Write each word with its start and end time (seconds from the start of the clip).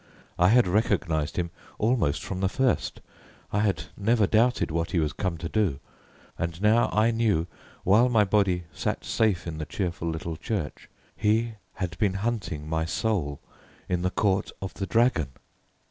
I 0.39 0.47
had 0.49 0.65
recognized 0.65 1.37
him 1.37 1.51
almost 1.77 2.23
from 2.23 2.39
the 2.39 2.49
first; 2.49 3.01
I 3.53 3.59
had 3.59 3.83
never 3.95 4.25
doubted 4.25 4.71
what 4.71 4.89
he 4.93 4.99
was 4.99 5.13
come 5.13 5.37
to 5.37 5.47
do; 5.47 5.79
and 6.39 6.59
now 6.59 6.89
I 6.91 7.11
knew 7.11 7.45
while 7.83 8.09
my 8.09 8.23
body 8.23 8.63
sat 8.73 9.05
safe 9.05 9.45
in 9.45 9.59
the 9.59 9.65
cheerful 9.67 10.09
little 10.09 10.37
church, 10.37 10.89
he 11.15 11.53
had 11.75 11.95
been 11.99 12.15
hunting 12.15 12.67
my 12.67 12.83
soul 12.83 13.39
in 13.87 14.01
the 14.01 14.09
Court 14.09 14.49
of 14.59 14.73
the 14.73 14.87
Dragon. 14.87 15.33